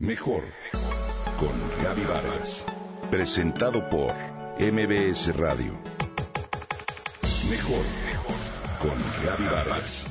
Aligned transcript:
Mejor 0.00 0.44
con 1.40 1.82
Gaby 1.82 2.04
Vargas. 2.04 2.64
Presentado 3.10 3.88
por 3.90 4.14
MBS 4.60 5.36
Radio. 5.36 5.72
Mejor 7.50 7.84
con 8.80 8.96
Gaby 9.24 9.44
Vargas. 9.52 10.06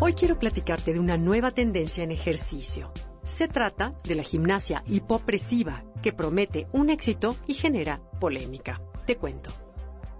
Hoy 0.00 0.14
quiero 0.14 0.38
platicarte 0.38 0.94
de 0.94 1.00
una 1.00 1.18
nueva 1.18 1.50
tendencia 1.50 2.02
en 2.04 2.10
ejercicio. 2.10 2.90
Se 3.26 3.48
trata 3.48 3.92
de 4.04 4.14
la 4.14 4.22
gimnasia 4.22 4.82
hipopresiva, 4.86 5.84
que 6.02 6.14
promete 6.14 6.68
un 6.72 6.88
éxito 6.88 7.36
y 7.46 7.52
genera 7.52 8.00
polémica. 8.18 8.80
Te 9.04 9.18
cuento. 9.18 9.50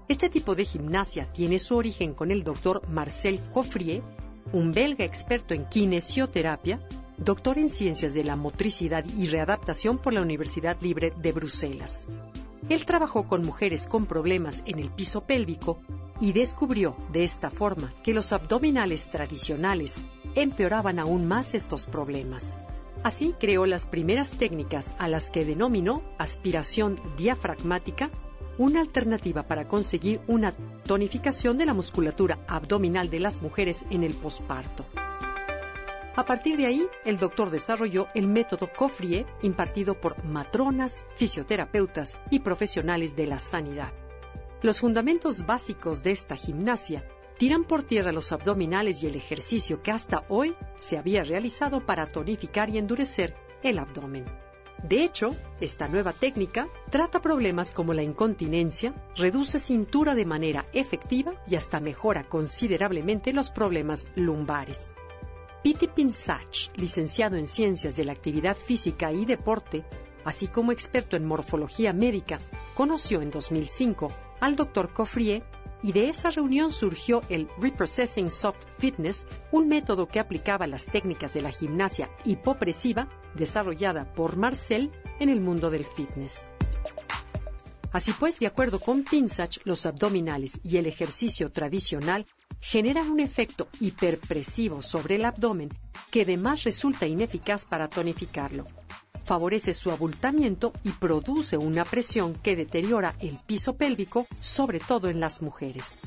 Este 0.08 0.28
tipo 0.28 0.54
de 0.54 0.64
gimnasia 0.64 1.32
tiene 1.32 1.58
su 1.58 1.76
origen 1.76 2.12
con 2.12 2.30
el 2.30 2.42
doctor 2.42 2.86
Marcel 2.88 3.40
Coffrier, 3.52 4.02
un 4.52 4.72
belga 4.72 5.04
experto 5.04 5.54
en 5.54 5.64
kinesioterapia, 5.66 6.80
doctor 7.16 7.58
en 7.58 7.68
ciencias 7.68 8.12
de 8.14 8.24
la 8.24 8.36
motricidad 8.36 9.04
y 9.16 9.26
readaptación 9.26 9.98
por 9.98 10.12
la 10.12 10.22
Universidad 10.22 10.80
Libre 10.80 11.12
de 11.16 11.32
Bruselas. 11.32 12.08
Él 12.68 12.84
trabajó 12.84 13.26
con 13.28 13.44
mujeres 13.44 13.86
con 13.86 14.06
problemas 14.06 14.62
en 14.66 14.78
el 14.78 14.90
piso 14.90 15.22
pélvico 15.22 15.80
y 16.20 16.32
descubrió 16.32 16.96
de 17.12 17.24
esta 17.24 17.50
forma 17.50 17.92
que 18.02 18.12
los 18.12 18.32
abdominales 18.32 19.08
tradicionales 19.08 19.96
empeoraban 20.34 20.98
aún 20.98 21.26
más 21.26 21.54
estos 21.54 21.86
problemas. 21.86 22.56
Así 23.02 23.34
creó 23.38 23.66
las 23.66 23.86
primeras 23.86 24.32
técnicas 24.32 24.92
a 24.98 25.08
las 25.08 25.30
que 25.30 25.44
denominó 25.44 26.02
aspiración 26.18 27.00
diafragmática 27.16 28.10
una 28.62 28.80
alternativa 28.80 29.42
para 29.42 29.66
conseguir 29.66 30.20
una 30.28 30.52
tonificación 30.86 31.58
de 31.58 31.66
la 31.66 31.74
musculatura 31.74 32.38
abdominal 32.46 33.10
de 33.10 33.18
las 33.18 33.42
mujeres 33.42 33.84
en 33.90 34.04
el 34.04 34.14
posparto. 34.14 34.86
A 36.14 36.24
partir 36.24 36.56
de 36.56 36.66
ahí, 36.66 36.86
el 37.04 37.18
doctor 37.18 37.50
desarrolló 37.50 38.06
el 38.14 38.28
método 38.28 38.70
Coffrier 38.72 39.26
impartido 39.42 40.00
por 40.00 40.22
matronas, 40.24 41.04
fisioterapeutas 41.16 42.18
y 42.30 42.38
profesionales 42.38 43.16
de 43.16 43.26
la 43.26 43.40
sanidad. 43.40 43.92
Los 44.62 44.78
fundamentos 44.78 45.44
básicos 45.44 46.04
de 46.04 46.12
esta 46.12 46.36
gimnasia 46.36 47.04
tiran 47.38 47.64
por 47.64 47.82
tierra 47.82 48.12
los 48.12 48.30
abdominales 48.30 49.02
y 49.02 49.08
el 49.08 49.16
ejercicio 49.16 49.82
que 49.82 49.90
hasta 49.90 50.24
hoy 50.28 50.54
se 50.76 50.98
había 50.98 51.24
realizado 51.24 51.84
para 51.84 52.06
tonificar 52.06 52.70
y 52.70 52.78
endurecer 52.78 53.34
el 53.64 53.80
abdomen. 53.80 54.51
De 54.82 55.04
hecho, 55.04 55.28
esta 55.60 55.86
nueva 55.86 56.12
técnica 56.12 56.68
trata 56.90 57.22
problemas 57.22 57.70
como 57.72 57.94
la 57.94 58.02
incontinencia, 58.02 58.92
reduce 59.16 59.60
cintura 59.60 60.14
de 60.14 60.26
manera 60.26 60.66
efectiva 60.72 61.34
y 61.46 61.54
hasta 61.54 61.78
mejora 61.78 62.24
considerablemente 62.24 63.32
los 63.32 63.50
problemas 63.50 64.08
lumbares. 64.16 64.90
Piti 65.62 65.86
Pinsach, 65.86 66.70
licenciado 66.74 67.36
en 67.36 67.46
Ciencias 67.46 67.96
de 67.96 68.04
la 68.04 68.12
Actividad 68.12 68.56
Física 68.56 69.12
y 69.12 69.24
Deporte, 69.24 69.84
así 70.24 70.48
como 70.48 70.72
experto 70.72 71.16
en 71.16 71.24
morfología 71.24 71.92
médica, 71.92 72.38
conoció 72.74 73.22
en 73.22 73.30
2005 73.30 74.08
al 74.40 74.56
Dr. 74.56 74.92
Coffrier 74.92 75.44
y 75.84 75.92
de 75.92 76.08
esa 76.08 76.30
reunión 76.30 76.72
surgió 76.72 77.22
el 77.28 77.48
Reprocessing 77.58 78.30
Soft 78.30 78.64
Fitness, 78.78 79.26
un 79.52 79.68
método 79.68 80.08
que 80.08 80.18
aplicaba 80.18 80.66
las 80.66 80.86
técnicas 80.86 81.34
de 81.34 81.42
la 81.42 81.52
gimnasia 81.52 82.10
hipopresiva 82.24 83.08
desarrollada 83.34 84.12
por 84.14 84.36
Marcel 84.36 84.90
en 85.20 85.28
el 85.28 85.40
mundo 85.40 85.70
del 85.70 85.84
fitness. 85.84 86.46
Así 87.92 88.12
pues, 88.18 88.38
de 88.38 88.46
acuerdo 88.46 88.80
con 88.80 89.04
Pinsach, 89.04 89.58
los 89.64 89.84
abdominales 89.84 90.60
y 90.64 90.78
el 90.78 90.86
ejercicio 90.86 91.50
tradicional 91.50 92.24
generan 92.60 93.10
un 93.10 93.20
efecto 93.20 93.68
hiperpresivo 93.80 94.80
sobre 94.82 95.16
el 95.16 95.24
abdomen 95.24 95.68
que 96.10 96.22
además 96.22 96.64
resulta 96.64 97.06
ineficaz 97.06 97.64
para 97.66 97.88
tonificarlo 97.88 98.64
favorece 99.24 99.74
su 99.74 99.90
abultamiento 99.90 100.72
y 100.84 100.90
produce 100.90 101.56
una 101.56 101.84
presión 101.84 102.34
que 102.34 102.56
deteriora 102.56 103.14
el 103.20 103.38
piso 103.38 103.76
pélvico, 103.76 104.26
sobre 104.40 104.80
todo 104.80 105.08
en 105.08 105.20
las 105.20 105.42
mujeres. 105.42 105.98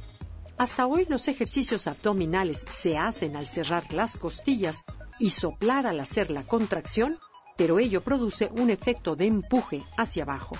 Hasta 0.58 0.88
hoy 0.88 1.06
los 1.10 1.28
ejercicios 1.28 1.86
abdominales 1.86 2.66
se 2.70 2.98
hacen 2.98 3.36
al 3.36 3.48
cerrar 3.48 3.94
las 3.94 4.16
costillas 4.16 4.86
y 5.20 5.32
soplar 5.32 5.86
al 5.86 6.00
hacer 6.00 6.32
la 6.32 6.44
contracción, 6.44 7.20
pero 7.58 7.78
ello 7.78 8.02
produce 8.02 8.50
un 8.56 8.70
efecto 8.70 9.18
de 9.18 9.26
empuje 9.26 9.84
hacia 9.98 10.24
abajo. 10.24 10.56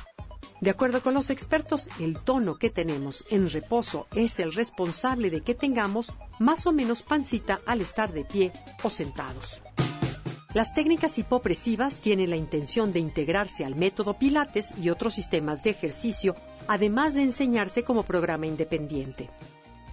De 0.60 0.70
acuerdo 0.70 1.02
con 1.02 1.14
los 1.14 1.30
expertos, 1.30 1.90
el 2.00 2.18
tono 2.20 2.56
que 2.56 2.70
tenemos 2.70 3.24
en 3.30 3.50
reposo 3.50 4.08
es 4.16 4.40
el 4.40 4.54
responsable 4.54 5.30
de 5.30 5.42
que 5.42 5.56
tengamos 5.56 6.14
más 6.40 6.66
o 6.66 6.74
menos 6.74 7.02
pancita 7.02 7.62
al 7.66 7.80
estar 7.80 8.12
de 8.12 8.26
pie 8.26 8.52
o 8.84 8.90
sentados. 8.90 9.62
Las 10.54 10.74
técnicas 10.74 11.18
hipopresivas 11.18 11.96
tienen 11.96 12.30
la 12.30 12.38
intención 12.38 12.92
de 12.92 13.00
integrarse 13.00 13.66
al 13.66 13.76
método 13.76 14.18
Pilates 14.18 14.74
y 14.82 14.90
otros 14.90 15.14
sistemas 15.14 15.64
de 15.64 15.70
ejercicio, 15.70 16.36
además 16.68 17.14
de 17.14 17.24
enseñarse 17.24 17.84
como 17.84 18.04
programa 18.04 18.46
independiente. 18.46 19.30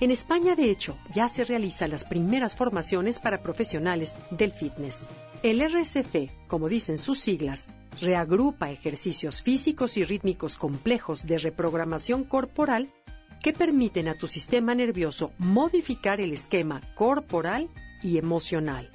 En 0.02 0.10
España, 0.10 0.56
de 0.56 0.68
hecho, 0.68 0.98
ya 1.14 1.28
se 1.28 1.44
realizan 1.44 1.90
las 1.90 2.04
primeras 2.04 2.56
formaciones 2.56 3.20
para 3.20 3.40
profesionales 3.40 4.16
del 4.32 4.50
fitness. 4.50 5.08
El 5.44 5.60
RSF, 5.60 6.48
como 6.48 6.68
dicen 6.68 6.98
sus 6.98 7.20
siglas, 7.20 7.68
reagrupa 8.00 8.72
ejercicios 8.72 9.42
físicos 9.42 9.96
y 9.96 10.04
rítmicos 10.04 10.56
complejos 10.56 11.24
de 11.24 11.38
reprogramación 11.38 12.24
corporal 12.24 12.92
que 13.40 13.52
permiten 13.52 14.08
a 14.08 14.18
tu 14.18 14.26
sistema 14.26 14.74
nervioso 14.74 15.30
modificar 15.38 16.20
el 16.20 16.32
esquema 16.32 16.80
corporal 16.96 17.68
y 18.02 18.18
emocional 18.18 18.90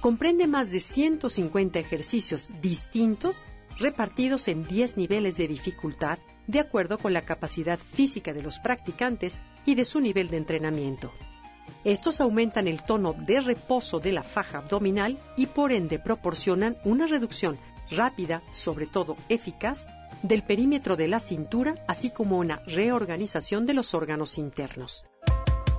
comprende 0.00 0.46
más 0.46 0.70
de 0.70 0.80
150 0.80 1.78
ejercicios 1.78 2.50
distintos 2.60 3.46
repartidos 3.78 4.48
en 4.48 4.62
10 4.64 4.98
niveles 4.98 5.38
de 5.38 5.48
dificultad 5.48 6.18
de 6.46 6.60
acuerdo 6.60 6.98
con 6.98 7.14
la 7.14 7.22
capacidad 7.22 7.78
física 7.78 8.34
de 8.34 8.42
los 8.42 8.58
practicantes 8.58 9.40
y 9.66 9.74
de 9.74 9.84
su 9.84 10.00
nivel 10.00 10.28
de 10.28 10.36
entrenamiento. 10.38 11.12
Estos 11.84 12.20
aumentan 12.20 12.66
el 12.66 12.82
tono 12.82 13.12
de 13.12 13.40
reposo 13.40 14.00
de 14.00 14.12
la 14.12 14.22
faja 14.22 14.58
abdominal 14.58 15.18
y 15.36 15.46
por 15.46 15.70
ende 15.72 15.98
proporcionan 15.98 16.76
una 16.84 17.06
reducción 17.06 17.58
rápida, 17.90 18.42
sobre 18.50 18.86
todo 18.86 19.16
eficaz, 19.28 19.86
del 20.22 20.42
perímetro 20.42 20.96
de 20.96 21.08
la 21.08 21.18
cintura, 21.18 21.74
así 21.86 22.10
como 22.10 22.38
una 22.38 22.62
reorganización 22.66 23.66
de 23.66 23.74
los 23.74 23.92
órganos 23.94 24.38
internos. 24.38 25.04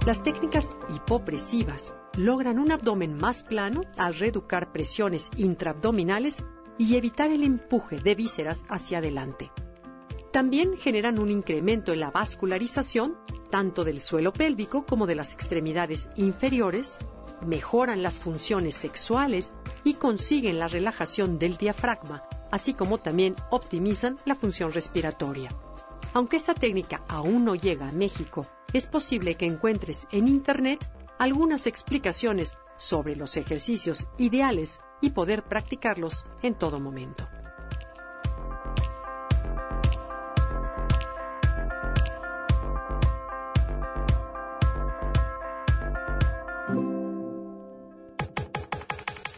Las 0.05 0.21
técnicas 0.21 0.71
hipopresivas 0.95 1.95
logran 2.15 2.59
un 2.59 2.71
abdomen 2.71 3.15
más 3.15 3.43
plano 3.43 3.81
al 3.97 4.13
reeducar 4.13 4.71
presiones 4.71 5.31
intraabdominales 5.35 6.43
y 6.77 6.95
evitar 6.95 7.31
el 7.31 7.43
empuje 7.43 7.99
de 7.99 8.13
vísceras 8.13 8.65
hacia 8.69 8.99
adelante. 8.99 9.49
También 10.35 10.75
generan 10.75 11.17
un 11.17 11.29
incremento 11.29 11.93
en 11.93 12.01
la 12.01 12.11
vascularización 12.11 13.17
tanto 13.49 13.85
del 13.85 14.01
suelo 14.01 14.33
pélvico 14.33 14.85
como 14.85 15.07
de 15.07 15.15
las 15.15 15.31
extremidades 15.31 16.09
inferiores, 16.17 16.97
mejoran 17.47 18.03
las 18.03 18.19
funciones 18.19 18.75
sexuales 18.75 19.53
y 19.85 19.93
consiguen 19.93 20.59
la 20.59 20.67
relajación 20.67 21.39
del 21.39 21.55
diafragma, 21.55 22.27
así 22.51 22.73
como 22.73 22.97
también 22.97 23.37
optimizan 23.49 24.17
la 24.25 24.35
función 24.35 24.73
respiratoria. 24.73 25.55
Aunque 26.13 26.35
esta 26.35 26.53
técnica 26.53 27.05
aún 27.07 27.45
no 27.45 27.55
llega 27.55 27.87
a 27.87 27.93
México 27.93 28.45
es 28.73 28.89
posible 28.89 29.35
que 29.35 29.45
encuentres 29.45 30.05
en 30.11 30.27
Internet 30.27 30.85
algunas 31.17 31.65
explicaciones 31.65 32.57
sobre 32.75 33.15
los 33.15 33.37
ejercicios 33.37 34.09
ideales 34.17 34.81
y 34.99 35.11
poder 35.11 35.43
practicarlos 35.43 36.25
en 36.41 36.55
todo 36.55 36.81
momento. 36.81 37.25